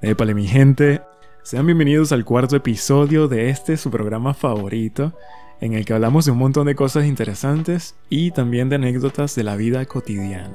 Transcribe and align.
Épale 0.00 0.34
mi 0.34 0.46
gente, 0.46 1.02
sean 1.42 1.66
bienvenidos 1.66 2.12
al 2.12 2.24
cuarto 2.24 2.54
episodio 2.54 3.26
de 3.26 3.50
este 3.50 3.76
su 3.76 3.90
programa 3.90 4.32
favorito, 4.32 5.12
en 5.60 5.72
el 5.74 5.84
que 5.84 5.94
hablamos 5.94 6.26
de 6.26 6.30
un 6.30 6.38
montón 6.38 6.66
de 6.68 6.76
cosas 6.76 7.04
interesantes 7.06 7.96
y 8.08 8.30
también 8.30 8.68
de 8.68 8.76
anécdotas 8.76 9.34
de 9.34 9.42
la 9.42 9.56
vida 9.56 9.84
cotidiana. 9.86 10.54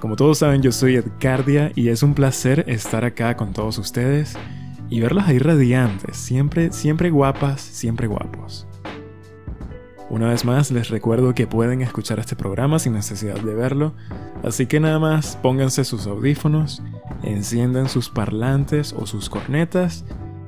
Como 0.00 0.16
todos 0.16 0.38
saben, 0.38 0.62
yo 0.62 0.72
soy 0.72 0.96
Edgardia 0.96 1.70
y 1.76 1.90
es 1.90 2.02
un 2.02 2.14
placer 2.14 2.64
estar 2.66 3.04
acá 3.04 3.36
con 3.36 3.52
todos 3.52 3.78
ustedes 3.78 4.36
y 4.90 5.00
verlos 5.00 5.24
ahí 5.26 5.38
radiantes, 5.38 6.16
siempre, 6.16 6.72
siempre 6.72 7.10
guapas, 7.10 7.60
siempre 7.60 8.06
guapos. 8.06 8.66
Una 10.10 10.28
vez 10.28 10.44
más 10.46 10.70
les 10.70 10.88
recuerdo 10.88 11.34
que 11.34 11.46
pueden 11.46 11.82
escuchar 11.82 12.18
este 12.18 12.34
programa 12.34 12.78
sin 12.78 12.94
necesidad 12.94 13.38
de 13.38 13.54
verlo, 13.54 13.92
así 14.42 14.66
que 14.66 14.80
nada 14.80 14.98
más 14.98 15.36
pónganse 15.36 15.84
sus 15.84 16.06
audífonos, 16.06 16.82
enciendan 17.22 17.88
sus 17.88 18.08
parlantes 18.08 18.94
o 18.94 19.06
sus 19.06 19.28
cornetas 19.28 20.06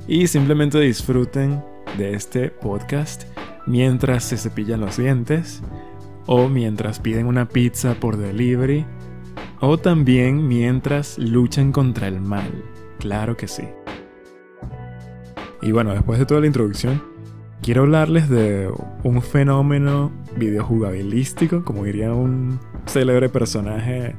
y 0.09 0.29
simplemente 0.29 0.81
disfruten 0.81 1.63
de 1.99 2.15
este 2.15 2.49
podcast 2.49 3.25
mientras 3.67 4.25
se 4.25 4.39
cepillan 4.39 4.81
los 4.81 4.97
dientes 4.97 5.63
o 6.27 6.49
mientras 6.49 6.99
piden 6.99 7.27
una 7.27 7.49
pizza 7.49 7.95
por 7.95 8.17
delivery 8.17 8.87
o 9.61 9.77
también 9.77 10.49
mientras 10.49 11.19
luchan 11.19 11.71
contra 11.71 12.09
el 12.09 12.21
mal. 12.21 12.51
Claro 12.99 13.37
que 13.37 13.49
sí. 13.49 13.65
Y 15.63 15.73
bueno, 15.73 15.93
después 15.93 16.19
de 16.19 16.27
toda 16.27 16.41
la 16.41 16.47
introducción, 16.47 17.03
quiero 17.63 17.83
hablarles 17.83 18.29
de 18.29 18.73
un 19.03 19.23
fenómeno 19.23 20.11
videojugabilístico, 20.37 21.65
como 21.65 21.85
diría 21.85 22.15
un 22.15 22.59
célebre 22.87 23.29
personaje 23.29 24.17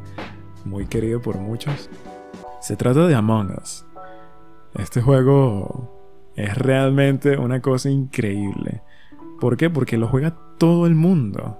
muy 0.65 0.85
querido 0.85 1.21
por 1.21 1.37
muchos. 1.37 1.89
Se 2.61 2.75
trata 2.75 3.07
de 3.07 3.15
Among 3.15 3.57
Us. 3.59 3.85
Este 4.75 5.01
juego 5.01 6.31
es 6.35 6.57
realmente 6.57 7.37
una 7.37 7.61
cosa 7.61 7.89
increíble. 7.89 8.83
¿Por 9.39 9.57
qué? 9.57 9.69
Porque 9.69 9.97
lo 9.97 10.07
juega 10.07 10.37
todo 10.59 10.85
el 10.85 10.93
mundo. 10.93 11.57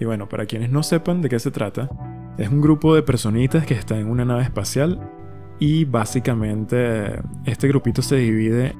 Y 0.00 0.06
bueno, 0.06 0.28
para 0.28 0.46
quienes 0.46 0.70
no 0.70 0.82
sepan 0.82 1.20
de 1.20 1.28
qué 1.28 1.38
se 1.38 1.50
trata, 1.50 1.90
es 2.38 2.48
un 2.48 2.60
grupo 2.60 2.94
de 2.94 3.02
personitas 3.02 3.66
que 3.66 3.74
está 3.74 3.98
en 3.98 4.08
una 4.08 4.24
nave 4.24 4.44
espacial 4.44 5.17
y 5.58 5.84
básicamente 5.84 7.20
este 7.44 7.68
grupito 7.68 8.02
se 8.02 8.16
divide 8.16 8.76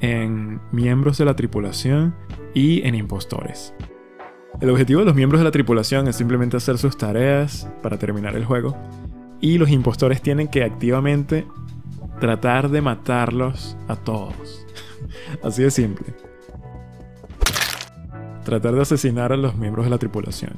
en 0.00 0.60
miembros 0.72 1.18
de 1.18 1.24
la 1.24 1.36
tripulación 1.36 2.14
y 2.54 2.86
en 2.86 2.94
impostores. 2.94 3.74
El 4.60 4.70
objetivo 4.70 5.00
de 5.00 5.06
los 5.06 5.14
miembros 5.14 5.40
de 5.40 5.44
la 5.44 5.50
tripulación 5.50 6.06
es 6.08 6.16
simplemente 6.16 6.56
hacer 6.56 6.78
sus 6.78 6.96
tareas 6.96 7.68
para 7.82 7.98
terminar 7.98 8.36
el 8.36 8.44
juego 8.44 8.76
y 9.40 9.58
los 9.58 9.70
impostores 9.70 10.22
tienen 10.22 10.48
que 10.48 10.62
activamente 10.62 11.46
tratar 12.20 12.68
de 12.68 12.80
matarlos 12.80 13.76
a 13.88 13.96
todos. 13.96 14.64
Así 15.42 15.62
de 15.62 15.70
simple. 15.70 16.14
Tratar 18.44 18.74
de 18.74 18.82
asesinar 18.82 19.32
a 19.32 19.36
los 19.36 19.56
miembros 19.56 19.86
de 19.86 19.90
la 19.90 19.98
tripulación. 19.98 20.52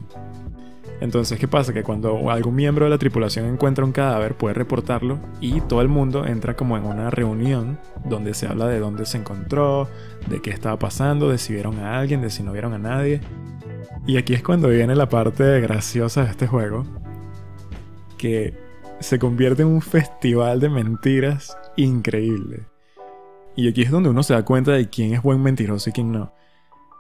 Entonces, 1.01 1.39
¿qué 1.39 1.49
pasa? 1.49 1.73
Que 1.73 1.83
cuando 1.83 2.31
algún 2.31 2.55
miembro 2.55 2.85
de 2.87 2.91
la 2.91 2.99
tripulación 2.99 3.47
encuentra 3.47 3.85
un 3.85 3.93
cadáver, 3.93 4.37
puede 4.37 4.55
reportarlo 4.55 5.19
y 5.41 5.61
todo 5.61 5.83
el 5.83 5.89
mundo 5.89 6.25
entra 6.25 6.55
como 6.57 6.77
en 6.77 6.85
una 6.85 7.11
reunión 7.11 7.79
donde 8.05 8.33
se 8.35 8.47
habla 8.47 8.69
de 8.69 8.79
dónde 8.79 9.05
se 9.05 9.19
encontró, 9.19 9.89
de 10.29 10.41
qué 10.41 10.51
estaba 10.51 10.79
pasando, 10.79 11.29
de 11.29 11.39
si 11.39 11.53
vieron 11.53 11.79
a 11.81 11.99
alguien, 11.99 12.23
de 12.23 12.31
si 12.31 12.43
no 12.43 12.53
vieron 12.53 12.73
a 12.73 12.79
nadie. 12.79 13.21
Y 14.07 14.17
aquí 14.17 14.35
es 14.35 14.43
cuando 14.43 14.69
viene 14.69 14.95
la 14.95 15.09
parte 15.09 15.61
graciosa 15.61 16.25
de 16.25 16.31
este 16.31 16.47
juego, 16.47 16.85
que 18.17 18.55
se 19.01 19.19
convierte 19.19 19.63
en 19.63 19.69
un 19.69 19.83
festival 19.83 20.61
de 20.61 20.69
mentiras 20.69 21.57
increíble. 21.77 22.67
Y 23.57 23.69
aquí 23.69 23.83
es 23.83 23.91
donde 23.91 24.11
uno 24.11 24.23
se 24.23 24.35
da 24.35 24.45
cuenta 24.45 24.73
de 24.73 24.89
quién 24.89 25.15
es 25.15 25.23
buen 25.23 25.43
mentiroso 25.43 25.91
y 25.91 25.93
quién 25.93 26.13
no. 26.13 26.33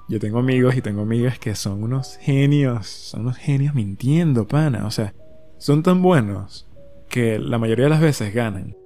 Yo 0.08 0.20
tengo 0.20 0.38
amigos 0.38 0.76
y 0.76 0.82
tengo 0.82 1.02
amigas 1.02 1.38
que 1.38 1.54
son 1.54 1.82
unos 1.82 2.18
genios, 2.20 2.86
son 2.86 3.22
unos 3.22 3.38
genios 3.38 3.74
mintiendo, 3.74 4.46
pana. 4.46 4.86
O 4.86 4.90
sea, 4.90 5.14
son 5.58 5.82
tan 5.82 6.02
buenos 6.02 6.68
que 7.08 7.38
la 7.38 7.58
mayoría 7.58 7.84
de 7.84 7.90
las 7.90 8.00
veces 8.00 8.34
ganan. 8.34 8.76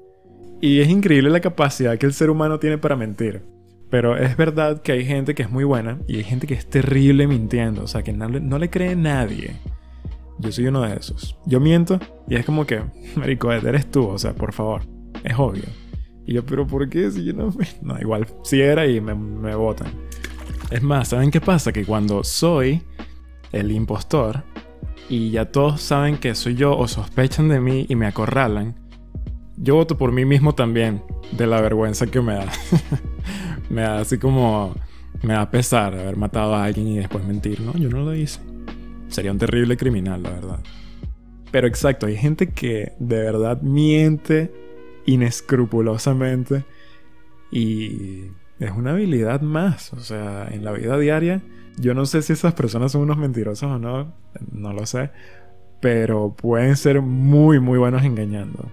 Y 0.60 0.80
es 0.80 0.88
increíble 0.88 1.30
la 1.30 1.40
capacidad 1.40 1.98
que 1.98 2.06
el 2.06 2.12
ser 2.12 2.30
humano 2.30 2.58
tiene 2.58 2.78
para 2.78 2.96
mentir. 2.96 3.42
Pero 3.90 4.16
es 4.16 4.36
verdad 4.36 4.82
que 4.82 4.92
hay 4.92 5.04
gente 5.04 5.34
que 5.34 5.42
es 5.42 5.50
muy 5.50 5.64
buena 5.64 5.98
y 6.06 6.16
hay 6.16 6.24
gente 6.24 6.46
que 6.46 6.54
es 6.54 6.68
terrible 6.68 7.26
mintiendo. 7.26 7.82
O 7.82 7.86
sea, 7.86 8.02
que 8.02 8.12
no 8.12 8.28
le, 8.28 8.40
no 8.40 8.58
le 8.58 8.70
cree 8.70 8.94
nadie. 8.94 9.56
Yo 10.38 10.52
soy 10.52 10.66
uno 10.66 10.82
de 10.82 10.96
esos. 10.96 11.36
Yo 11.46 11.58
miento 11.58 11.98
y 12.28 12.36
es 12.36 12.44
como 12.44 12.64
que, 12.64 12.82
marico, 13.16 13.50
eres 13.50 13.90
tú. 13.90 14.06
O 14.06 14.18
sea, 14.18 14.34
por 14.34 14.52
favor. 14.52 14.82
Es 15.24 15.36
obvio. 15.36 15.64
Y 16.26 16.34
yo, 16.34 16.44
pero 16.44 16.66
¿por 16.66 16.88
qué? 16.88 17.10
Si 17.10 17.24
yo 17.24 17.32
no... 17.32 17.52
No, 17.82 17.98
igual, 17.98 18.26
si 18.44 18.60
era 18.60 18.86
y 18.86 19.00
me, 19.00 19.14
me. 19.14 19.54
Es 20.70 20.82
más, 20.82 21.08
¿saben 21.08 21.30
qué 21.30 21.40
pasa? 21.40 21.72
Que 21.72 21.84
cuando 21.84 22.24
soy 22.24 22.82
el 23.52 23.72
impostor 23.72 24.44
y 25.08 25.30
ya 25.30 25.46
todos 25.50 25.80
saben 25.80 26.18
que 26.18 26.34
soy 26.34 26.54
yo 26.54 26.76
o 26.76 26.86
sospechan 26.86 27.48
de 27.48 27.60
mí 27.60 27.86
y 27.88 27.94
me 27.94 28.06
acorralan, 28.06 28.74
yo 29.56 29.76
voto 29.76 29.96
por 29.96 30.12
mí 30.12 30.24
mismo 30.24 30.54
también, 30.54 31.02
de 31.32 31.46
la 31.46 31.60
vergüenza 31.60 32.06
que 32.06 32.20
me 32.20 32.34
da. 32.34 32.46
me 33.70 33.82
da 33.82 34.00
así 34.00 34.18
como... 34.18 34.74
Me 35.20 35.32
da 35.32 35.50
pesar 35.50 35.94
haber 35.94 36.16
matado 36.16 36.54
a 36.54 36.64
alguien 36.64 36.86
y 36.86 36.98
después 36.98 37.24
mentir, 37.24 37.60
¿no? 37.60 37.72
Yo 37.72 37.88
no 37.88 38.04
lo 38.04 38.14
hice. 38.14 38.38
Sería 39.08 39.32
un 39.32 39.38
terrible 39.38 39.76
criminal, 39.76 40.22
la 40.22 40.30
verdad. 40.30 40.60
Pero 41.50 41.66
exacto, 41.66 42.06
hay 42.06 42.16
gente 42.16 42.52
que 42.52 42.92
de 43.00 43.18
verdad 43.18 43.60
miente 43.60 44.52
inescrupulosamente 45.06 46.64
y 47.50 48.26
es 48.60 48.72
una 48.72 48.92
habilidad 48.92 49.40
más. 49.40 49.92
O 49.92 50.00
sea, 50.00 50.48
en 50.50 50.64
la 50.64 50.72
vida 50.72 50.98
diaria, 50.98 51.42
yo 51.76 51.94
no 51.94 52.06
sé 52.06 52.22
si 52.22 52.32
esas 52.32 52.54
personas 52.54 52.92
son 52.92 53.02
unos 53.02 53.18
mentirosos 53.18 53.70
o 53.70 53.78
no, 53.78 54.12
no 54.50 54.72
lo 54.72 54.86
sé, 54.86 55.10
pero 55.80 56.34
pueden 56.34 56.76
ser 56.76 57.02
muy, 57.02 57.60
muy 57.60 57.78
buenos 57.78 58.04
engañando. 58.04 58.70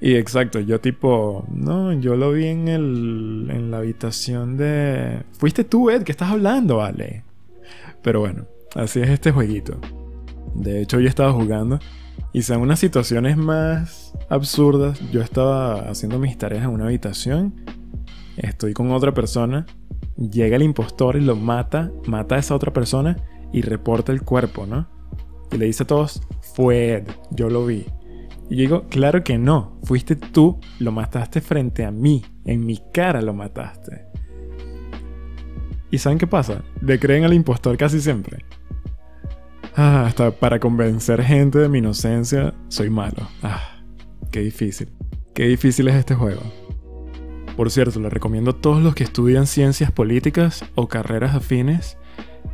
Y 0.00 0.14
exacto, 0.14 0.60
yo 0.60 0.80
tipo, 0.80 1.46
no, 1.50 1.92
yo 1.94 2.16
lo 2.16 2.32
vi 2.32 2.46
en 2.46 2.68
el 2.68 3.48
en 3.50 3.70
la 3.70 3.78
habitación 3.78 4.58
de 4.58 5.22
Fuiste 5.32 5.64
tú, 5.64 5.88
Ed, 5.88 6.02
que 6.02 6.12
estás 6.12 6.30
hablando, 6.30 6.76
vale. 6.76 7.24
Pero 8.02 8.20
bueno, 8.20 8.44
así 8.74 9.00
es 9.00 9.08
este 9.08 9.32
jueguito. 9.32 9.80
De 10.54 10.82
hecho, 10.82 11.00
yo 11.00 11.08
estaba 11.08 11.32
jugando 11.32 11.78
y 12.32 12.42
son 12.42 12.60
unas 12.60 12.78
situaciones 12.78 13.38
más 13.38 14.12
absurdas. 14.28 15.00
Yo 15.10 15.22
estaba 15.22 15.88
haciendo 15.88 16.18
mis 16.18 16.36
tareas 16.36 16.64
en 16.64 16.70
una 16.70 16.84
habitación 16.84 17.54
estoy 18.36 18.72
con 18.74 18.90
otra 18.90 19.12
persona, 19.12 19.66
llega 20.16 20.56
el 20.56 20.62
impostor 20.62 21.16
y 21.16 21.20
lo 21.20 21.36
mata, 21.36 21.90
mata 22.06 22.36
a 22.36 22.38
esa 22.38 22.54
otra 22.54 22.72
persona 22.72 23.16
y 23.52 23.62
reporta 23.62 24.12
el 24.12 24.22
cuerpo, 24.22 24.66
¿no? 24.66 24.88
Y 25.52 25.58
le 25.58 25.66
dice 25.66 25.84
a 25.84 25.86
todos, 25.86 26.22
fue 26.54 26.94
Ed, 26.94 27.08
yo 27.30 27.48
lo 27.48 27.66
vi. 27.66 27.86
Y 28.48 28.56
yo 28.56 28.60
digo, 28.62 28.86
claro 28.88 29.24
que 29.24 29.38
no, 29.38 29.78
fuiste 29.82 30.16
tú, 30.16 30.58
lo 30.78 30.92
mataste 30.92 31.40
frente 31.40 31.84
a 31.84 31.90
mí, 31.90 32.24
en 32.44 32.64
mi 32.64 32.80
cara 32.92 33.20
lo 33.22 33.34
mataste. 33.34 34.06
¿Y 35.90 35.98
saben 35.98 36.18
qué 36.18 36.26
pasa? 36.26 36.62
Le 36.80 36.98
creen 36.98 37.24
al 37.24 37.32
impostor 37.32 37.76
casi 37.76 38.00
siempre. 38.00 38.44
Ah, 39.76 40.06
hasta 40.06 40.30
para 40.30 40.58
convencer 40.58 41.22
gente 41.22 41.58
de 41.58 41.68
mi 41.68 41.78
inocencia, 41.78 42.54
soy 42.68 42.90
malo. 42.90 43.28
Ah, 43.42 43.82
qué 44.30 44.40
difícil. 44.40 44.90
Qué 45.34 45.44
difícil 45.44 45.88
es 45.88 45.96
este 45.96 46.14
juego. 46.14 46.40
Por 47.56 47.70
cierto, 47.70 48.00
le 48.00 48.10
recomiendo 48.10 48.50
a 48.50 48.60
todos 48.60 48.82
los 48.82 48.94
que 48.94 49.04
estudian 49.04 49.46
ciencias 49.46 49.90
políticas 49.90 50.64
o 50.74 50.88
carreras 50.88 51.34
afines 51.34 51.96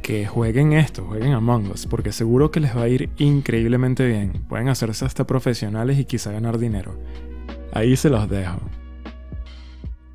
que 0.01 0.27
jueguen 0.27 0.73
esto, 0.73 1.05
jueguen 1.05 1.33
Among 1.33 1.71
Us, 1.73 1.87
porque 1.87 2.13
seguro 2.13 2.53
que 2.53 2.61
les 2.61 2.77
va 2.77 2.83
a 2.83 2.89
ir 2.89 3.11
increíblemente 3.19 4.07
bien. 4.07 4.45
Pueden 4.49 4.69
hacerse 4.69 5.05
hasta 5.05 5.27
profesionales 5.27 5.99
y 5.99 6.05
quizá 6.05 6.31
ganar 6.31 6.59
dinero. 6.59 6.97
Ahí 7.73 7.97
se 7.97 8.11
los 8.11 8.29
dejo. 8.29 8.61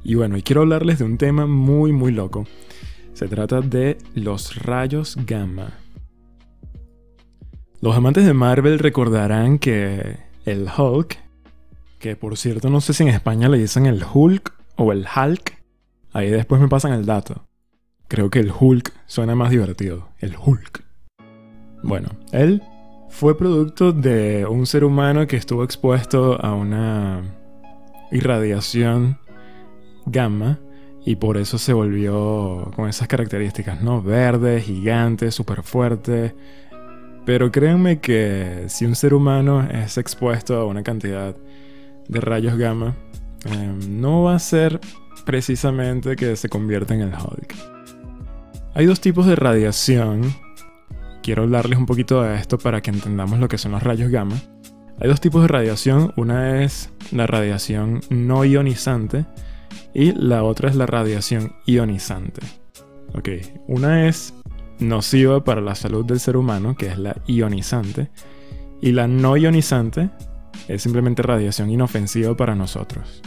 Y 0.04 0.16
bueno, 0.16 0.38
y 0.38 0.42
quiero 0.42 0.62
hablarles 0.62 1.00
de 1.00 1.06
un 1.06 1.18
tema 1.18 1.46
muy 1.48 1.92
muy 1.92 2.14
loco. 2.14 2.46
Se 3.14 3.28
trata 3.28 3.60
de 3.60 3.98
los 4.14 4.56
rayos 4.64 5.18
gamma. 5.26 5.74
Los 7.82 7.96
amantes 7.96 8.26
de 8.26 8.34
Marvel 8.34 8.80
recordarán 8.80 9.60
que 9.60 10.18
el 10.46 10.68
Hulk, 10.78 11.18
que 12.00 12.16
por 12.16 12.38
cierto 12.38 12.70
no 12.70 12.80
sé 12.80 12.94
si 12.94 13.04
en 13.04 13.10
España 13.10 13.50
le 13.50 13.58
dicen 13.58 13.86
el 13.86 14.04
Hulk 14.14 14.57
o 14.78 14.92
el 14.92 15.06
Hulk, 15.06 15.62
ahí 16.14 16.30
después 16.30 16.62
me 16.62 16.68
pasan 16.68 16.94
el 16.94 17.06
dato. 17.06 17.48
Creo 18.08 18.30
que 18.30 18.40
el 18.40 18.52
Hulk 18.58 18.94
suena 19.06 19.36
más 19.36 19.50
divertido. 19.50 20.10
El 20.20 20.36
Hulk. 20.38 20.84
Bueno, 21.84 22.10
él 22.32 22.64
fue 23.10 23.38
producto 23.38 23.92
de 23.92 24.46
un 24.46 24.66
ser 24.66 24.84
humano 24.84 25.28
que 25.28 25.36
estuvo 25.36 25.64
expuesto 25.64 26.40
a 26.44 26.54
una 26.54 27.22
irradiación 28.12 29.18
gamma 30.06 30.60
y 31.06 31.16
por 31.16 31.38
eso 31.38 31.58
se 31.58 31.74
volvió 31.74 32.72
con 32.76 32.90
esas 32.90 33.08
características, 33.08 33.82
¿no? 33.82 34.02
Verde, 34.02 34.62
gigante, 34.62 35.32
súper 35.32 35.64
fuerte. 35.64 36.36
Pero 37.26 37.52
créanme 37.52 38.00
que 38.00 38.66
si 38.68 38.86
un 38.86 38.96
ser 38.96 39.14
humano 39.14 39.64
es 39.70 39.98
expuesto 39.98 40.56
a 40.56 40.66
una 40.66 40.84
cantidad 40.84 41.36
de 42.08 42.22
rayos 42.22 42.58
gamma, 42.58 42.96
em, 43.52 44.02
no 44.02 44.24
va 44.24 44.36
a 44.36 44.40
ser 44.40 44.80
precisamente 45.26 46.16
que 46.16 46.36
se 46.36 46.50
convierta 46.50 46.94
en 46.94 47.02
el 47.02 47.14
Hulk. 47.14 47.56
Hay 48.74 48.86
dos 48.86 49.02
tipos 49.02 49.26
de 49.26 49.36
radiación. 49.36 50.34
Quiero 51.24 51.44
hablarles 51.44 51.80
un 51.80 51.86
poquito 51.86 52.22
de 52.22 52.36
esto 52.36 52.58
para 52.58 52.82
que 52.82 52.92
entendamos 52.92 53.40
lo 53.40 53.48
que 53.48 53.58
son 53.58 53.72
los 53.74 53.84
rayos 53.84 54.12
gamma. 54.12 54.36
Hay 55.00 55.08
dos 55.10 55.20
tipos 55.20 55.42
de 55.42 55.48
radiación. 55.48 56.14
Una 56.16 56.64
es 56.64 56.92
la 57.12 57.28
radiación 57.28 58.02
no 58.10 58.46
ionizante 58.46 59.26
y 59.94 60.12
la 60.12 60.44
otra 60.44 60.70
es 60.70 60.76
la 60.76 60.86
radiación 60.86 61.54
ionizante. 61.66 62.42
Ok, 63.16 63.30
una 63.68 64.08
es 64.08 64.34
nociva 64.80 65.44
para 65.44 65.62
la 65.62 65.76
salud 65.76 66.06
del 66.06 66.20
ser 66.20 66.38
humano, 66.38 66.76
que 66.76 66.88
es 66.88 66.98
la 66.98 67.18
ionizante, 67.26 68.12
y 68.82 68.92
la 68.92 69.08
no 69.08 69.38
ionizante 69.38 70.10
es 70.68 70.82
simplemente 70.82 71.24
radiación 71.24 71.70
inofensiva 71.70 72.36
para 72.38 72.56
nosotros. 72.56 73.22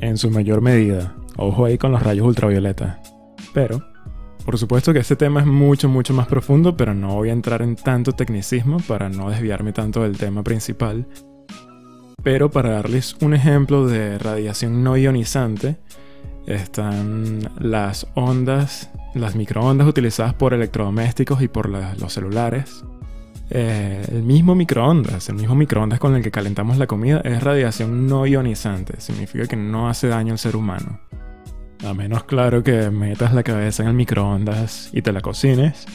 En 0.00 0.18
su 0.18 0.30
mayor 0.30 0.60
medida, 0.60 1.14
ojo 1.36 1.64
ahí 1.64 1.78
con 1.78 1.92
los 1.92 2.02
rayos 2.02 2.26
ultravioleta. 2.26 3.00
Pero, 3.52 3.82
por 4.44 4.58
supuesto 4.58 4.92
que 4.92 4.98
este 4.98 5.16
tema 5.16 5.40
es 5.40 5.46
mucho, 5.46 5.88
mucho 5.88 6.12
más 6.12 6.26
profundo, 6.26 6.76
pero 6.76 6.94
no 6.94 7.14
voy 7.14 7.30
a 7.30 7.32
entrar 7.32 7.62
en 7.62 7.76
tanto 7.76 8.12
tecnicismo 8.12 8.78
para 8.86 9.08
no 9.08 9.30
desviarme 9.30 9.72
tanto 9.72 10.02
del 10.02 10.18
tema 10.18 10.42
principal. 10.42 11.06
Pero 12.22 12.50
para 12.50 12.70
darles 12.70 13.16
un 13.20 13.34
ejemplo 13.34 13.86
de 13.86 14.18
radiación 14.18 14.82
no 14.82 14.96
ionizante, 14.96 15.76
están 16.46 17.40
las 17.58 18.06
ondas, 18.14 18.90
las 19.14 19.36
microondas 19.36 19.86
utilizadas 19.86 20.34
por 20.34 20.52
electrodomésticos 20.52 21.40
y 21.42 21.48
por 21.48 21.68
los 21.68 22.12
celulares. 22.12 22.84
Eh, 23.50 24.04
el 24.10 24.22
mismo 24.22 24.54
microondas, 24.54 25.28
el 25.28 25.36
mismo 25.36 25.54
microondas 25.54 25.98
con 25.98 26.14
el 26.14 26.22
que 26.22 26.30
calentamos 26.30 26.78
la 26.78 26.86
comida 26.86 27.20
es 27.24 27.42
radiación 27.42 28.06
no 28.06 28.26
ionizante, 28.26 29.00
significa 29.00 29.46
que 29.46 29.56
no 29.56 29.88
hace 29.88 30.08
daño 30.08 30.32
al 30.32 30.38
ser 30.38 30.56
humano. 30.56 31.00
A 31.84 31.92
menos 31.92 32.24
claro 32.24 32.62
que 32.62 32.90
metas 32.90 33.34
la 33.34 33.42
cabeza 33.42 33.82
en 33.82 33.90
el 33.90 33.94
microondas 33.94 34.88
y 34.92 35.02
te 35.02 35.12
la 35.12 35.20
cocines, 35.20 35.86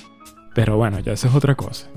pero 0.54 0.78
bueno, 0.78 1.00
ya 1.00 1.14
eso 1.14 1.28
es 1.28 1.36
otra 1.36 1.56
cosa. 1.56 1.88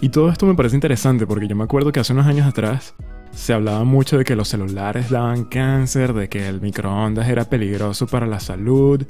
Y 0.00 0.08
todo 0.08 0.30
esto 0.30 0.46
me 0.46 0.54
parece 0.54 0.76
interesante 0.76 1.26
porque 1.26 1.48
yo 1.48 1.56
me 1.56 1.64
acuerdo 1.64 1.92
que 1.92 2.00
hace 2.00 2.12
unos 2.12 2.26
años 2.26 2.46
atrás 2.46 2.94
se 3.32 3.52
hablaba 3.52 3.84
mucho 3.84 4.16
de 4.16 4.24
que 4.24 4.36
los 4.36 4.48
celulares 4.48 5.10
daban 5.10 5.44
cáncer, 5.44 6.12
de 6.14 6.28
que 6.28 6.48
el 6.48 6.60
microondas 6.60 7.28
era 7.28 7.44
peligroso 7.44 8.06
para 8.06 8.26
la 8.26 8.40
salud. 8.40 9.04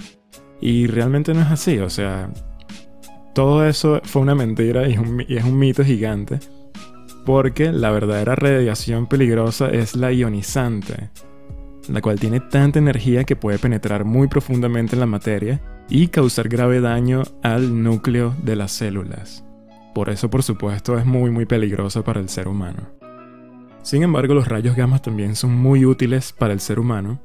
Y 0.60 0.86
realmente 0.86 1.34
no 1.34 1.42
es 1.42 1.48
así, 1.48 1.78
o 1.78 1.88
sea, 1.90 2.30
todo 3.34 3.66
eso 3.66 4.00
fue 4.04 4.22
una 4.22 4.34
mentira 4.34 4.88
y 4.88 4.92
es 4.94 5.44
un, 5.44 5.58
mito 5.58 5.84
gigante. 5.84 6.40
Porque 7.24 7.72
la 7.72 7.90
verdadera 7.90 8.34
radiación 8.34 9.06
peligrosa 9.06 9.68
es 9.68 9.94
la 9.94 10.12
ionizante, 10.12 11.10
la 11.88 12.00
cual 12.00 12.18
tiene 12.18 12.40
tanta 12.40 12.78
energía 12.78 13.24
que 13.24 13.36
puede 13.36 13.58
penetrar 13.58 14.04
muy 14.04 14.28
profundamente 14.28 14.96
en 14.96 15.00
la 15.00 15.06
materia 15.06 15.60
y 15.90 16.08
causar 16.08 16.48
grave 16.48 16.80
daño 16.80 17.22
al 17.42 17.82
núcleo 17.82 18.34
de 18.42 18.56
las 18.56 18.72
células. 18.72 19.44
Por 19.94 20.10
eso, 20.10 20.30
por 20.30 20.42
supuesto, 20.42 20.98
es 20.98 21.04
muy 21.04 21.30
muy 21.30 21.44
peligrosa 21.44 22.02
para 22.02 22.20
el 22.20 22.28
ser 22.28 22.48
humano. 22.48 22.88
Sin 23.82 24.02
embargo, 24.02 24.34
los 24.34 24.48
rayos 24.48 24.76
gamma 24.76 25.00
también 25.00 25.34
son 25.34 25.54
muy 25.54 25.84
útiles 25.84 26.32
para 26.32 26.52
el 26.52 26.60
ser 26.60 26.78
humano, 26.78 27.20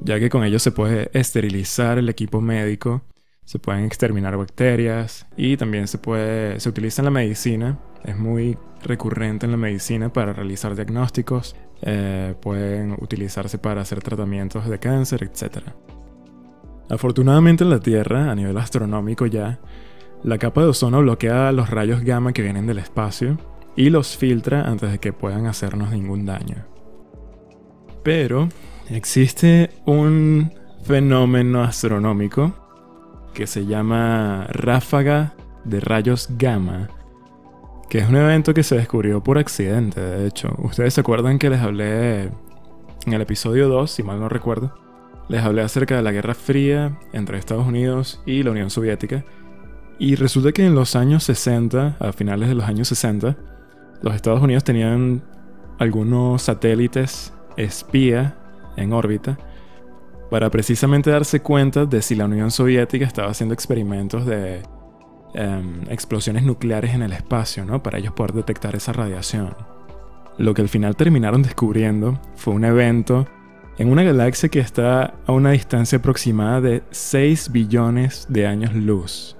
ya 0.00 0.18
que 0.18 0.30
con 0.30 0.44
ellos 0.44 0.62
se 0.62 0.72
puede 0.72 1.10
esterilizar 1.12 1.98
el 1.98 2.08
equipo 2.08 2.40
médico, 2.40 3.02
se 3.46 3.60
pueden 3.60 3.84
exterminar 3.84 4.36
bacterias 4.36 5.24
y 5.36 5.56
también 5.56 5.86
se 5.86 5.98
puede 5.98 6.58
se 6.58 6.68
utiliza 6.68 7.00
en 7.00 7.04
la 7.04 7.10
medicina, 7.12 7.78
es 8.04 8.18
muy 8.18 8.58
recurrente 8.82 9.46
en 9.46 9.52
la 9.52 9.56
medicina 9.56 10.12
para 10.12 10.32
realizar 10.32 10.74
diagnósticos, 10.74 11.54
eh, 11.82 12.34
pueden 12.42 12.96
utilizarse 13.00 13.58
para 13.58 13.82
hacer 13.82 14.02
tratamientos 14.02 14.68
de 14.68 14.78
cáncer, 14.80 15.22
etc. 15.22 15.58
Afortunadamente 16.90 17.62
en 17.62 17.70
la 17.70 17.78
Tierra, 17.78 18.30
a 18.30 18.34
nivel 18.34 18.58
astronómico 18.58 19.26
ya, 19.26 19.60
la 20.24 20.38
capa 20.38 20.62
de 20.62 20.68
ozono 20.68 21.00
bloquea 21.00 21.52
los 21.52 21.70
rayos 21.70 22.02
gamma 22.02 22.32
que 22.32 22.42
vienen 22.42 22.66
del 22.66 22.78
espacio 22.78 23.38
y 23.76 23.90
los 23.90 24.16
filtra 24.16 24.62
antes 24.62 24.90
de 24.90 24.98
que 24.98 25.12
puedan 25.12 25.46
hacernos 25.46 25.92
ningún 25.92 26.26
daño. 26.26 26.64
Pero 28.02 28.48
existe 28.90 29.70
un 29.84 30.52
fenómeno 30.82 31.62
astronómico 31.62 32.65
que 33.36 33.46
se 33.46 33.66
llama 33.66 34.46
ráfaga 34.48 35.34
de 35.64 35.80
rayos 35.80 36.30
gamma, 36.38 36.88
que 37.90 37.98
es 37.98 38.08
un 38.08 38.16
evento 38.16 38.54
que 38.54 38.62
se 38.62 38.76
descubrió 38.76 39.22
por 39.22 39.36
accidente, 39.36 40.00
de 40.00 40.26
hecho. 40.26 40.56
Ustedes 40.56 40.94
se 40.94 41.02
acuerdan 41.02 41.38
que 41.38 41.50
les 41.50 41.60
hablé 41.60 42.30
en 43.04 43.12
el 43.12 43.20
episodio 43.20 43.68
2, 43.68 43.90
si 43.90 44.02
mal 44.02 44.18
no 44.20 44.30
recuerdo, 44.30 44.74
les 45.28 45.42
hablé 45.42 45.60
acerca 45.60 45.96
de 45.96 46.02
la 46.02 46.12
Guerra 46.12 46.32
Fría 46.32 46.98
entre 47.12 47.36
Estados 47.36 47.66
Unidos 47.66 48.22
y 48.24 48.42
la 48.42 48.52
Unión 48.52 48.70
Soviética. 48.70 49.26
Y 49.98 50.14
resulta 50.14 50.52
que 50.52 50.64
en 50.64 50.74
los 50.74 50.96
años 50.96 51.22
60, 51.24 51.98
a 52.00 52.12
finales 52.14 52.48
de 52.48 52.54
los 52.54 52.64
años 52.64 52.88
60, 52.88 53.36
los 54.00 54.14
Estados 54.14 54.40
Unidos 54.40 54.64
tenían 54.64 55.22
algunos 55.78 56.40
satélites 56.40 57.34
espía 57.58 58.34
en 58.78 58.94
órbita 58.94 59.38
para 60.30 60.50
precisamente 60.50 61.10
darse 61.10 61.40
cuenta 61.40 61.86
de 61.86 62.02
si 62.02 62.14
la 62.14 62.24
Unión 62.24 62.50
Soviética 62.50 63.04
estaba 63.04 63.30
haciendo 63.30 63.54
experimentos 63.54 64.26
de 64.26 64.62
em, 65.34 65.82
explosiones 65.88 66.42
nucleares 66.42 66.94
en 66.94 67.02
el 67.02 67.12
espacio, 67.12 67.64
¿no? 67.64 67.82
Para 67.82 67.98
ellos 67.98 68.12
poder 68.12 68.32
detectar 68.32 68.74
esa 68.74 68.92
radiación. 68.92 69.54
Lo 70.38 70.54
que 70.54 70.62
al 70.62 70.68
final 70.68 70.96
terminaron 70.96 71.42
descubriendo 71.42 72.20
fue 72.34 72.54
un 72.54 72.64
evento 72.64 73.26
en 73.78 73.90
una 73.90 74.02
galaxia 74.02 74.48
que 74.48 74.60
está 74.60 75.14
a 75.26 75.32
una 75.32 75.50
distancia 75.50 75.98
aproximada 75.98 76.60
de 76.60 76.82
6 76.90 77.52
billones 77.52 78.26
de 78.28 78.46
años 78.46 78.74
luz. 78.74 79.36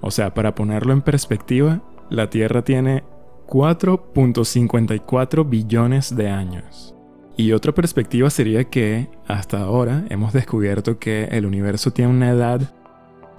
O 0.00 0.10
sea, 0.10 0.34
para 0.34 0.54
ponerlo 0.54 0.92
en 0.92 1.02
perspectiva, 1.02 1.82
la 2.10 2.30
Tierra 2.30 2.62
tiene 2.62 3.04
4.54 3.46 5.48
billones 5.48 6.14
de 6.14 6.28
años. 6.28 6.94
Y 7.38 7.52
otra 7.52 7.72
perspectiva 7.72 8.30
sería 8.30 8.64
que 8.64 9.08
hasta 9.28 9.60
ahora 9.60 10.02
hemos 10.10 10.32
descubierto 10.32 10.98
que 10.98 11.26
el 11.26 11.46
universo 11.46 11.92
tiene 11.92 12.10
una 12.10 12.30
edad, 12.30 12.60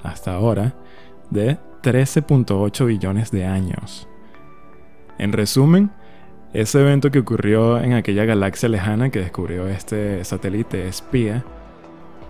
hasta 0.04 0.34
ahora, 0.34 0.74
de 1.30 1.58
13.8 1.84 2.86
billones 2.86 3.30
de 3.30 3.46
años. 3.46 4.08
En 5.18 5.34
resumen, 5.34 5.92
ese 6.54 6.80
evento 6.80 7.12
que 7.12 7.20
ocurrió 7.20 7.78
en 7.78 7.92
aquella 7.92 8.24
galaxia 8.24 8.70
lejana 8.70 9.10
que 9.10 9.20
descubrió 9.20 9.68
este 9.68 10.24
satélite 10.24 10.88
espía, 10.88 11.44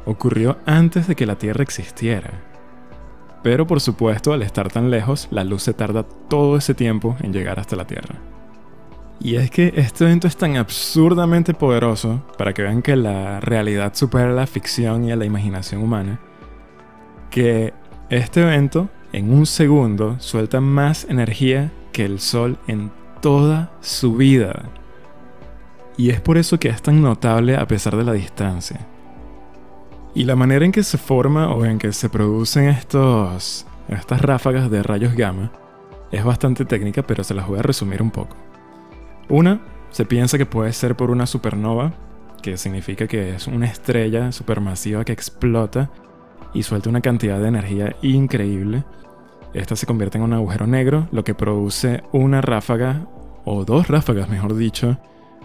ocurrió 0.07 0.57
antes 0.65 1.07
de 1.07 1.15
que 1.15 1.27
la 1.27 1.37
Tierra 1.37 1.61
existiera. 1.61 2.31
Pero 3.43 3.67
por 3.67 3.79
supuesto, 3.79 4.33
al 4.33 4.41
estar 4.41 4.71
tan 4.71 4.89
lejos, 4.89 5.27
la 5.29 5.43
luz 5.43 5.61
se 5.61 5.75
tarda 5.75 6.01
todo 6.01 6.57
ese 6.57 6.73
tiempo 6.73 7.15
en 7.21 7.31
llegar 7.31 7.59
hasta 7.59 7.75
la 7.75 7.85
Tierra. 7.85 8.15
Y 9.21 9.35
es 9.35 9.51
que 9.51 9.73
este 9.75 10.05
evento 10.05 10.27
es 10.27 10.37
tan 10.37 10.55
absurdamente 10.55 11.53
poderoso, 11.53 12.21
para 12.37 12.53
que 12.53 12.61
vean 12.61 12.81
que 12.81 12.95
la 12.95 13.41
realidad 13.41 13.93
supera 13.93 14.31
la 14.31 14.47
ficción 14.47 15.03
y 15.03 15.11
a 15.11 15.17
la 15.17 15.25
imaginación 15.25 15.83
humana, 15.83 16.19
que 17.29 17.73
este 18.09 18.41
evento 18.41 18.89
en 19.11 19.33
un 19.33 19.45
segundo 19.45 20.17
suelta 20.19 20.61
más 20.61 21.05
energía 21.09 21.71
que 21.91 22.05
el 22.05 22.19
Sol 22.19 22.57
en 22.67 22.91
toda 23.21 23.71
su 23.81 24.15
vida. 24.15 24.69
Y 25.97 26.11
es 26.11 26.21
por 26.21 26.37
eso 26.37 26.57
que 26.57 26.69
es 26.69 26.81
tan 26.81 27.01
notable 27.01 27.57
a 27.57 27.67
pesar 27.67 27.97
de 27.97 28.05
la 28.05 28.13
distancia. 28.13 28.87
Y 30.15 30.23
la 30.23 30.37
manera 30.37 30.63
en 30.63 30.71
que 30.71 30.83
se 30.83 30.97
forma 30.97 31.53
o 31.53 31.65
en 31.65 31.77
que 31.77 31.91
se 31.91 32.07
producen 32.07 32.69
estos, 32.69 33.65
estas 33.89 34.21
ráfagas 34.21 34.71
de 34.71 34.81
rayos 34.81 35.13
gamma 35.13 35.51
es 36.09 36.23
bastante 36.23 36.63
técnica, 36.63 37.03
pero 37.03 37.23
se 37.25 37.33
las 37.33 37.47
voy 37.47 37.59
a 37.59 37.63
resumir 37.63 38.01
un 38.01 38.11
poco. 38.11 38.48
Una, 39.29 39.61
se 39.91 40.05
piensa 40.05 40.37
que 40.39 40.47
puede 40.47 40.73
ser 40.73 40.95
por 40.95 41.11
una 41.11 41.27
supernova, 41.27 41.93
que 42.41 42.57
significa 42.57 43.07
que 43.07 43.35
es 43.35 43.47
una 43.47 43.67
estrella 43.67 44.31
supermasiva 44.31 45.05
que 45.05 45.11
explota 45.11 45.91
y 46.53 46.63
suelta 46.63 46.89
una 46.89 47.01
cantidad 47.01 47.39
de 47.39 47.47
energía 47.47 47.95
increíble. 48.01 48.83
Esta 49.53 49.75
se 49.75 49.85
convierte 49.85 50.17
en 50.17 50.23
un 50.23 50.33
agujero 50.33 50.65
negro, 50.65 51.07
lo 51.11 51.23
que 51.23 51.35
produce 51.35 52.03
una 52.11 52.41
ráfaga, 52.41 53.07
o 53.45 53.65
dos 53.65 53.87
ráfagas 53.87 54.29
mejor 54.29 54.55
dicho, 54.55 54.97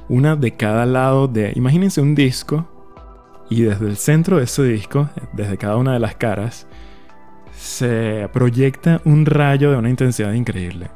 una 0.08 0.36
de 0.36 0.52
cada 0.52 0.86
lado 0.86 1.28
de, 1.28 1.52
imagínense 1.54 2.00
un 2.00 2.14
disco 2.14 2.66
y 3.50 3.62
desde 3.62 3.86
el 3.86 3.96
centro 3.96 4.38
de 4.38 4.44
ese 4.44 4.62
disco, 4.62 5.08
desde 5.32 5.58
cada 5.58 5.76
una 5.76 5.92
de 5.92 6.00
las 6.00 6.14
caras, 6.14 6.66
se 7.52 8.28
proyecta 8.32 9.00
un 9.04 9.26
rayo 9.26 9.70
de 9.70 9.76
una 9.76 9.90
intensidad 9.90 10.32
increíble. 10.32 10.88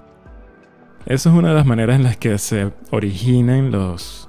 Esa 1.08 1.30
es 1.30 1.34
una 1.34 1.48
de 1.48 1.54
las 1.54 1.64
maneras 1.64 1.96
en 1.96 2.02
las 2.02 2.18
que 2.18 2.36
se 2.36 2.70
originan 2.90 3.70
los, 3.70 4.28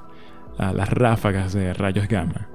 las 0.57 0.87
ráfagas 0.87 1.51
de 1.51 1.73
rayos 1.73 2.07
gamma. 2.07 2.47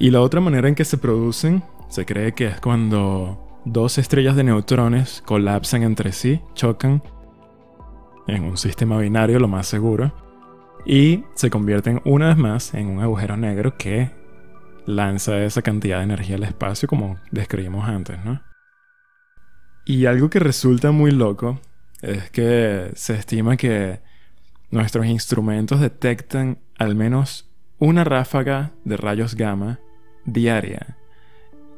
Y 0.00 0.10
la 0.10 0.20
otra 0.20 0.40
manera 0.40 0.66
en 0.66 0.74
que 0.74 0.84
se 0.84 0.98
producen 0.98 1.62
se 1.88 2.04
cree 2.04 2.34
que 2.34 2.48
es 2.48 2.60
cuando 2.60 3.62
dos 3.64 3.98
estrellas 3.98 4.34
de 4.34 4.42
neutrones 4.42 5.22
colapsan 5.24 5.84
entre 5.84 6.10
sí, 6.10 6.40
chocan 6.54 7.04
en 8.26 8.42
un 8.42 8.56
sistema 8.56 8.98
binario 8.98 9.38
lo 9.38 9.46
más 9.46 9.68
seguro, 9.68 10.12
y 10.84 11.22
se 11.34 11.48
convierten 11.48 12.02
una 12.04 12.26
vez 12.26 12.36
más 12.38 12.74
en 12.74 12.88
un 12.88 12.98
agujero 12.98 13.36
negro 13.36 13.76
que 13.76 14.10
lanza 14.86 15.38
esa 15.38 15.62
cantidad 15.62 15.98
de 15.98 16.04
energía 16.04 16.34
al 16.34 16.42
espacio 16.42 16.88
como 16.88 17.20
describimos 17.30 17.88
antes, 17.88 18.24
¿no? 18.24 18.42
Y 19.84 20.06
algo 20.06 20.30
que 20.30 20.40
resulta 20.40 20.90
muy 20.90 21.12
loco 21.12 21.60
es 22.02 22.30
que 22.30 22.90
se 22.94 23.14
estima 23.14 23.56
que 23.56 24.00
nuestros 24.70 25.06
instrumentos 25.06 25.80
detectan 25.80 26.58
al 26.76 26.96
menos 26.96 27.48
una 27.78 28.04
ráfaga 28.04 28.72
de 28.84 28.96
rayos 28.96 29.36
gamma 29.36 29.78
diaria 30.24 30.98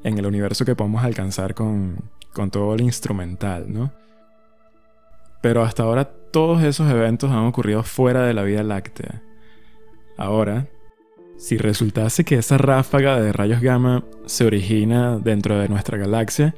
en 0.02 0.18
el 0.18 0.26
universo 0.26 0.64
que 0.64 0.74
podemos 0.74 1.04
alcanzar 1.04 1.54
con, 1.54 2.10
con 2.32 2.50
todo 2.50 2.74
el 2.74 2.80
instrumental, 2.80 3.72
¿no? 3.72 3.92
Pero 5.40 5.62
hasta 5.62 5.82
ahora 5.82 6.04
todos 6.04 6.62
esos 6.62 6.90
eventos 6.90 7.30
han 7.30 7.44
ocurrido 7.44 7.82
fuera 7.82 8.22
de 8.22 8.32
la 8.32 8.42
Vía 8.42 8.62
Láctea. 8.62 9.22
Ahora, 10.16 10.68
si 11.36 11.58
resultase 11.58 12.24
que 12.24 12.36
esa 12.36 12.56
ráfaga 12.56 13.20
de 13.20 13.32
rayos 13.32 13.60
gamma 13.60 14.04
se 14.24 14.46
origina 14.46 15.18
dentro 15.18 15.58
de 15.58 15.68
nuestra 15.68 15.98
galaxia, 15.98 16.54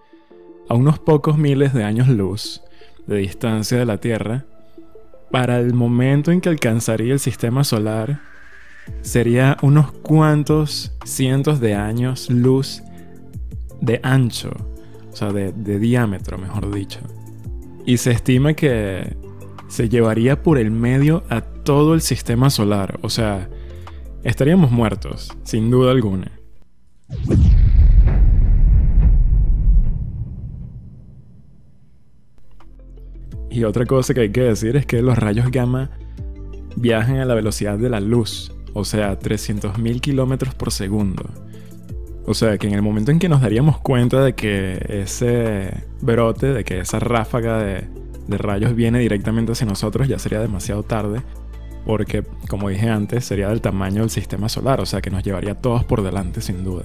a 0.68 0.75
unos 0.75 0.99
pocos 0.99 1.37
miles 1.38 1.73
de 1.73 1.85
años 1.85 2.08
luz 2.08 2.62
de 3.06 3.18
distancia 3.18 3.78
de 3.78 3.86
la 3.86 3.98
Tierra, 3.98 4.44
para 5.30 5.58
el 5.58 5.75
momento 5.75 6.30
en 6.30 6.40
que 6.40 6.48
alcanzaría 6.48 7.12
el 7.12 7.20
sistema 7.20 7.64
solar, 7.64 8.20
sería 9.02 9.56
unos 9.62 9.92
cuantos 9.92 10.96
cientos 11.04 11.60
de 11.60 11.75
años 11.75 12.30
luz 12.30 12.82
de 13.80 14.00
ancho, 14.02 14.50
o 15.12 15.16
sea, 15.16 15.32
de, 15.32 15.52
de 15.52 15.78
diámetro, 15.78 16.38
mejor 16.38 16.72
dicho. 16.72 17.00
Y 17.84 17.98
se 17.98 18.12
estima 18.12 18.54
que 18.54 19.16
se 19.68 19.88
llevaría 19.88 20.42
por 20.42 20.58
el 20.58 20.70
medio 20.70 21.25
a 21.28 21.40
todo 21.40 21.94
el 21.94 22.00
sistema 22.00 22.50
solar, 22.50 22.98
o 23.02 23.10
sea, 23.10 23.48
estaríamos 24.22 24.70
muertos, 24.70 25.32
sin 25.42 25.70
duda 25.70 25.90
alguna. 25.90 26.35
Y 33.56 33.64
otra 33.64 33.86
cosa 33.86 34.12
que 34.12 34.20
hay 34.20 34.28
que 34.28 34.42
decir 34.42 34.76
es 34.76 34.84
que 34.84 35.00
los 35.00 35.16
rayos 35.16 35.50
gamma 35.50 35.88
viajan 36.76 37.20
a 37.20 37.25
la 37.25 37.32
velocidad 37.34 37.78
de 37.78 37.88
la 37.88 38.00
luz, 38.00 38.52
o 38.75 38.84
sea, 38.84 39.18
300.000 39.18 40.02
kilómetros 40.02 40.54
por 40.54 40.70
segundo. 40.70 41.25
O 42.26 42.34
sea, 42.34 42.58
que 42.58 42.66
en 42.66 42.75
el 42.75 42.82
momento 42.82 43.12
en 43.12 43.18
que 43.18 43.30
nos 43.30 43.40
daríamos 43.40 43.78
cuenta 43.78 44.22
de 44.22 44.34
que 44.34 44.84
ese 44.90 45.84
brote, 46.02 46.52
de 46.52 46.64
que 46.64 46.80
esa 46.80 46.98
ráfaga 46.98 47.56
de, 47.62 47.84
de 48.28 48.36
rayos 48.36 48.76
viene 48.76 48.98
directamente 48.98 49.52
hacia 49.52 49.66
nosotros, 49.66 50.06
ya 50.06 50.18
sería 50.18 50.40
demasiado 50.40 50.82
tarde 50.82 51.22
porque, 51.86 52.25
como 52.50 52.68
dije 52.68 52.90
antes, 52.90 53.25
sería 53.25 53.48
del 53.48 53.62
tamaño 53.62 54.02
del 54.02 54.10
sistema 54.10 54.50
solar, 54.50 54.82
o 54.82 54.86
sea 54.86 55.00
que 55.00 55.10
nos 55.10 55.22
llevaría 55.22 55.54
todos 55.54 55.82
por 55.82 56.02
delante 56.02 56.42
sin 56.42 56.62
duda. 56.62 56.84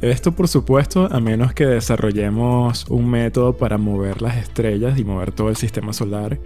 Esto 0.00 0.30
por 0.30 0.46
supuesto 0.46 1.08
a 1.10 1.18
menos 1.18 1.52
que 1.54 1.66
desarrollemos 1.66 2.86
un 2.88 3.10
método 3.10 3.56
para 3.56 3.78
mover 3.78 4.22
las 4.22 4.36
estrellas 4.36 4.96
y 4.96 5.04
mover 5.04 5.32
todo 5.32 5.48
el 5.48 5.56
sistema 5.56 5.92
solar, 5.92 6.38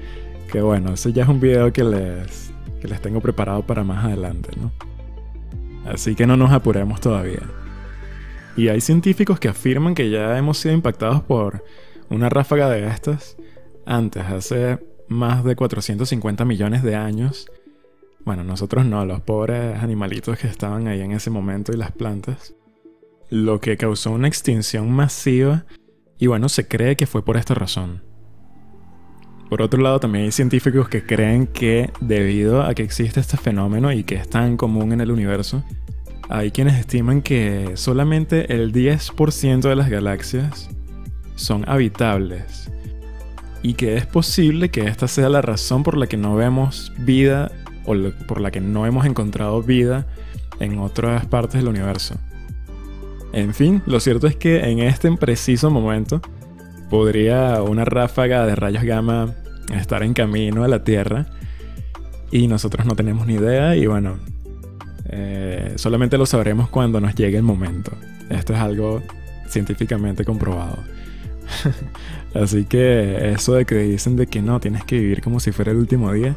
que 0.50 0.62
bueno, 0.62 0.94
ese 0.94 1.12
ya 1.12 1.25
es 1.25 1.28
un 1.28 1.38
video 1.38 1.71
que 1.71 1.85
les, 1.85 2.50
que 2.80 2.88
les 2.88 3.02
tengo 3.02 3.21
preparado 3.21 3.62
para 3.66 3.85
más 3.85 4.06
adelante, 4.06 4.49
¿no? 4.59 4.73
Así 5.85 6.14
que 6.14 6.26
no 6.26 6.38
nos 6.38 6.50
apuremos 6.50 7.02
todavía. 7.02 7.42
Y 8.56 8.68
hay 8.68 8.80
científicos 8.80 9.38
que 9.38 9.49
afirman 9.49 9.94
que 9.94 10.09
ya 10.09 10.38
hemos 10.38 10.56
sido 10.56 10.75
impactados 10.75 11.21
por 11.23 11.62
una 12.09 12.30
ráfaga 12.30 12.71
de 12.71 12.87
estas 12.87 13.37
antes, 13.85 14.23
hace 14.25 14.78
más 15.09 15.44
de 15.44 15.56
450 15.56 16.47
millones 16.47 16.82
de 16.82 16.97
años. 16.97 17.50
Bueno, 18.25 18.44
nosotros 18.44 18.87
no, 18.87 19.04
los 19.04 19.21
pobres 19.21 19.82
animalitos 19.82 20.38
que 20.38 20.47
estaban 20.47 20.87
ahí 20.88 21.02
en 21.02 21.12
ese 21.12 21.28
momento 21.28 21.73
y 21.73 21.76
las 21.76 21.92
plantas. 21.92 22.54
Lo 23.33 23.61
que 23.61 23.79
causó 23.79 24.11
una 24.11 24.29
extinción 24.29 24.93
masiva 24.93 25.65
y 26.19 26.27
bueno, 26.27 26.51
se 26.51 26.69
cree 26.69 26.97
que 26.97 27.07
fue 27.07 27.25
por 27.25 27.39
esta 27.39 27.55
razón. 27.55 28.03
Por 29.49 29.62
otro 29.62 29.81
lado, 29.81 30.01
también 30.01 30.27
hay 30.27 30.33
científicos 30.33 30.91
que 30.91 31.07
creen 31.07 31.47
que 31.47 31.91
debido 32.03 32.62
a 32.62 32.75
que 32.75 32.83
existe 32.83 33.21
este 33.21 33.39
fenómeno 33.39 33.91
y 33.91 34.05
que 34.05 34.17
es 34.17 34.29
tan 34.29 34.59
común 34.59 34.93
en 34.93 35.01
el 35.01 35.11
universo, 35.11 35.65
hay 36.29 36.51
quienes 36.51 36.79
estiman 36.79 37.23
que 37.23 37.71
solamente 37.77 38.53
el 38.53 38.71
10% 38.71 39.62
de 39.62 39.77
las 39.77 39.89
galaxias 39.89 40.69
son 41.35 41.67
habitables 41.67 42.71
y 43.62 43.73
que 43.73 43.97
es 43.97 44.05
posible 44.05 44.69
que 44.69 44.83
esta 44.83 45.09
sea 45.09 45.31
la 45.31 45.41
razón 45.41 45.85
por 45.85 45.97
la 45.97 46.07
que 46.07 46.19
no 46.19 46.37
vemos 46.37 46.93
vida 46.99 47.51
o 47.87 47.95
por 48.29 48.43
la 48.43 48.51
que 48.51 48.61
no 48.61 48.85
hemos 48.85 49.07
encontrado 49.07 49.62
vida 49.62 50.07
en 50.61 50.79
otras 50.79 51.25
partes 51.25 51.62
del 51.62 51.69
universo. 51.69 52.19
En 53.33 53.55
fin, 53.55 53.83
lo 53.87 53.99
cierto 54.01 54.27
es 54.27 54.37
que 54.37 54.61
en 54.61 54.81
este 54.81 55.11
preciso 55.17 55.71
momento 55.71 56.21
podría 56.91 57.62
una 57.62 57.85
ráfaga 57.85 58.47
de 58.47 58.55
rayos 58.55 58.85
gamma 58.85 59.35
estar 59.75 60.03
en 60.03 60.12
camino 60.12 60.65
a 60.65 60.69
la 60.69 60.85
Tierra 60.85 61.27
y 62.31 62.47
nosotros 62.49 62.87
no 62.87 62.95
tenemos 62.95 63.27
ni 63.27 63.35
idea 63.35 63.75
y 63.77 63.87
bueno, 63.87 64.19
eh, 65.09 65.73
solamente 65.77 66.19
lo 66.19 66.27
sabremos 66.27 66.69
cuando 66.69 67.01
nos 67.01 67.15
llegue 67.15 67.39
el 67.39 67.43
momento. 67.43 67.93
Esto 68.29 68.53
es 68.53 68.59
algo 68.59 69.03
científicamente 69.49 70.25
comprobado. 70.25 70.79
Así 72.35 72.65
que 72.65 73.33
eso 73.33 73.55
de 73.55 73.65
que 73.65 73.77
dicen 73.77 74.17
de 74.17 74.27
que 74.27 74.43
no, 74.43 74.61
tienes 74.61 74.85
que 74.85 74.99
vivir 74.99 75.23
como 75.23 75.41
si 75.41 75.53
fuera 75.53 75.73
el 75.73 75.79
último 75.79 76.12
día, 76.12 76.35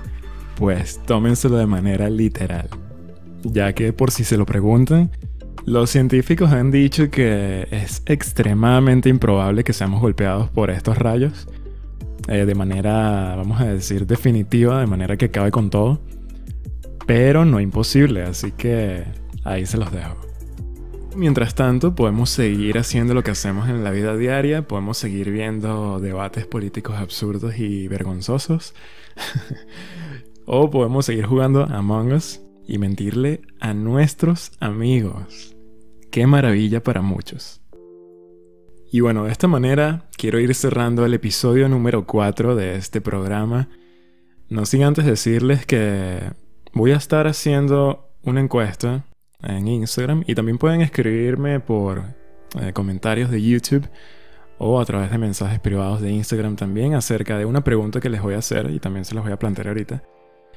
pues 0.57 1.01
tómenselo 1.05 1.57
de 1.57 1.65
manera 1.65 2.09
literal. 2.09 2.69
Ya 3.43 3.73
que 3.73 3.93
por 3.93 4.11
si 4.11 4.23
se 4.23 4.37
lo 4.37 4.45
preguntan, 4.45 5.11
los 5.65 5.89
científicos 5.89 6.51
han 6.51 6.71
dicho 6.71 7.09
que 7.09 7.67
es 7.71 8.03
extremadamente 8.05 9.09
improbable 9.09 9.63
que 9.63 9.73
seamos 9.73 10.01
golpeados 10.01 10.49
por 10.49 10.69
estos 10.69 10.97
rayos 10.97 11.47
eh, 12.27 12.45
de 12.45 12.55
manera, 12.55 13.35
vamos 13.35 13.61
a 13.61 13.65
decir, 13.65 14.07
definitiva, 14.07 14.79
de 14.79 14.87
manera 14.87 15.17
que 15.17 15.25
acabe 15.25 15.51
con 15.51 15.69
todo. 15.69 16.01
Pero 17.05 17.45
no 17.45 17.59
imposible, 17.59 18.23
así 18.23 18.51
que 18.51 19.03
ahí 19.43 19.65
se 19.65 19.77
los 19.77 19.91
dejo. 19.91 20.17
Mientras 21.15 21.55
tanto, 21.55 21.95
podemos 21.95 22.29
seguir 22.29 22.77
haciendo 22.77 23.13
lo 23.13 23.23
que 23.23 23.31
hacemos 23.31 23.69
en 23.69 23.83
la 23.83 23.91
vida 23.91 24.17
diaria, 24.17 24.67
podemos 24.67 24.97
seguir 24.97 25.31
viendo 25.31 25.99
debates 25.99 26.45
políticos 26.45 26.97
absurdos 26.97 27.57
y 27.57 27.87
vergonzosos, 27.87 28.73
o 30.45 30.69
podemos 30.69 31.05
seguir 31.05 31.25
jugando 31.25 31.63
Among 31.63 32.13
Us 32.13 32.41
y 32.67 32.79
mentirle 32.79 33.41
a 33.59 33.73
nuestros 33.73 34.51
amigos. 34.59 35.54
Qué 36.15 36.25
maravilla 36.27 36.81
para 36.81 37.01
muchos. 37.01 37.59
Y 38.89 39.01
bueno, 39.01 39.25
de 39.25 39.33
esta 39.33 39.49
manera 39.49 40.07
quiero 40.17 40.39
ir 40.39 40.55
cerrando 40.55 41.05
el 41.05 41.13
episodio 41.13 41.67
número 41.67 42.07
4 42.07 42.55
de 42.55 42.77
este 42.77 43.01
programa. 43.01 43.67
No 44.47 44.65
sin 44.65 44.83
antes 44.83 45.03
decirles 45.03 45.65
que 45.65 46.31
voy 46.71 46.93
a 46.93 46.95
estar 46.95 47.27
haciendo 47.27 48.13
una 48.23 48.39
encuesta 48.39 49.03
en 49.43 49.67
Instagram 49.67 50.23
y 50.25 50.35
también 50.35 50.57
pueden 50.57 50.79
escribirme 50.79 51.59
por 51.59 52.03
eh, 52.61 52.71
comentarios 52.71 53.29
de 53.29 53.41
YouTube 53.41 53.89
o 54.57 54.79
a 54.79 54.85
través 54.85 55.11
de 55.11 55.17
mensajes 55.17 55.59
privados 55.59 55.99
de 55.99 56.11
Instagram 56.11 56.55
también 56.55 56.93
acerca 56.93 57.37
de 57.37 57.43
una 57.43 57.61
pregunta 57.61 57.99
que 57.99 58.09
les 58.09 58.21
voy 58.21 58.35
a 58.35 58.37
hacer 58.37 58.71
y 58.71 58.79
también 58.79 59.03
se 59.03 59.15
las 59.15 59.23
voy 59.25 59.33
a 59.33 59.39
plantear 59.39 59.67
ahorita. 59.67 60.01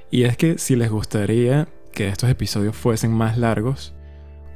Y 0.08 0.22
es 0.22 0.36
que 0.36 0.56
si 0.56 0.76
les 0.76 0.88
gustaría 0.88 1.66
que 1.92 2.06
estos 2.06 2.30
episodios 2.30 2.76
fuesen 2.76 3.10
más 3.10 3.36
largos 3.36 3.97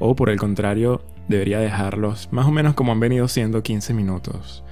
o 0.04 0.16
por 0.16 0.30
el 0.30 0.38
contrario 0.38 1.00
debería 1.28 1.60
dejarlos 1.60 2.28
más 2.32 2.46
o 2.46 2.50
menos 2.50 2.74
como 2.74 2.90
han 2.90 2.98
venido 2.98 3.28
siendo 3.28 3.62
15 3.62 3.94
minutos 3.94 4.64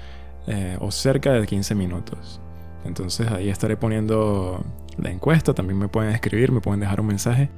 eh, 0.48 0.76
o 0.80 0.90
cerca 0.90 1.32
de 1.32 1.46
15 1.46 1.76
minutos. 1.76 2.40
Entonces 2.84 3.30
ahí 3.30 3.48
estaré 3.48 3.76
poniendo 3.76 4.64
la 4.98 5.10
encuesta, 5.10 5.54
también 5.54 5.78
me 5.78 5.86
pueden 5.86 6.12
escribir, 6.12 6.50
me 6.50 6.60
pueden 6.60 6.80
dejar 6.80 7.00
un 7.00 7.06
mensaje 7.06 7.48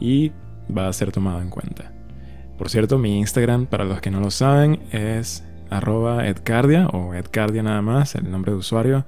y 0.00 0.32
va 0.74 0.88
a 0.88 0.92
ser 0.94 1.12
tomado 1.12 1.42
en 1.42 1.50
cuenta. 1.50 1.92
Por 2.56 2.70
cierto, 2.70 2.96
mi 2.96 3.18
Instagram, 3.18 3.66
para 3.66 3.84
los 3.84 4.00
que 4.00 4.10
no 4.10 4.20
lo 4.20 4.30
saben, 4.30 4.80
es 4.90 5.44
arroba 5.68 6.26
edcardia 6.26 6.86
o 6.86 7.12
edcardia 7.12 7.62
nada 7.62 7.82
más, 7.82 8.14
el 8.14 8.30
nombre 8.30 8.52
de 8.52 8.58
usuario, 8.58 9.04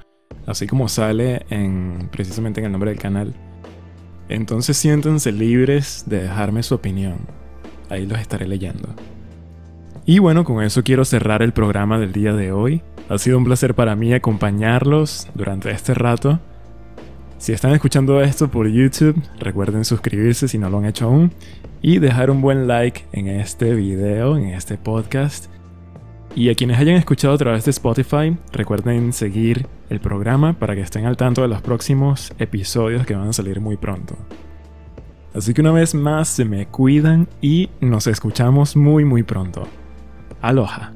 así 0.46 0.66
como 0.66 0.88
sale 0.88 1.46
en, 1.48 2.10
precisamente 2.12 2.60
en 2.60 2.66
el 2.66 2.72
nombre 2.72 2.90
del 2.90 3.00
canal. 3.00 3.32
Entonces 4.28 4.76
siéntense 4.76 5.32
libres 5.32 6.04
de 6.06 6.20
dejarme 6.20 6.62
su 6.62 6.74
opinión. 6.74 7.39
Ahí 7.90 8.06
los 8.06 8.18
estaré 8.18 8.48
leyendo. 8.48 8.88
Y 10.06 10.18
bueno, 10.18 10.44
con 10.44 10.62
eso 10.64 10.82
quiero 10.82 11.04
cerrar 11.04 11.42
el 11.42 11.52
programa 11.52 11.98
del 11.98 12.12
día 12.12 12.32
de 12.32 12.52
hoy. 12.52 12.82
Ha 13.08 13.18
sido 13.18 13.36
un 13.36 13.44
placer 13.44 13.74
para 13.74 13.96
mí 13.96 14.14
acompañarlos 14.14 15.28
durante 15.34 15.70
este 15.70 15.94
rato. 15.94 16.40
Si 17.38 17.52
están 17.52 17.72
escuchando 17.72 18.20
esto 18.22 18.50
por 18.50 18.68
YouTube, 18.68 19.20
recuerden 19.38 19.84
suscribirse 19.84 20.48
si 20.48 20.58
no 20.58 20.70
lo 20.70 20.78
han 20.78 20.86
hecho 20.86 21.06
aún 21.06 21.32
y 21.82 21.98
dejar 21.98 22.30
un 22.30 22.40
buen 22.40 22.66
like 22.66 23.06
en 23.12 23.28
este 23.28 23.74
video, 23.74 24.36
en 24.36 24.46
este 24.48 24.76
podcast. 24.76 25.46
Y 26.34 26.48
a 26.50 26.54
quienes 26.54 26.78
hayan 26.78 26.96
escuchado 26.96 27.34
a 27.34 27.38
través 27.38 27.64
de 27.64 27.72
Spotify, 27.72 28.36
recuerden 28.52 29.12
seguir 29.12 29.66
el 29.88 30.00
programa 30.00 30.52
para 30.52 30.74
que 30.74 30.82
estén 30.82 31.06
al 31.06 31.16
tanto 31.16 31.42
de 31.42 31.48
los 31.48 31.62
próximos 31.62 32.32
episodios 32.38 33.04
que 33.04 33.16
van 33.16 33.28
a 33.28 33.32
salir 33.32 33.60
muy 33.60 33.76
pronto. 33.76 34.16
Así 35.34 35.54
que 35.54 35.60
una 35.60 35.72
vez 35.72 35.94
más 35.94 36.28
se 36.28 36.44
me 36.44 36.66
cuidan 36.66 37.28
y 37.40 37.70
nos 37.80 38.06
escuchamos 38.06 38.76
muy 38.76 39.04
muy 39.04 39.22
pronto. 39.22 39.66
Aloha. 40.42 40.92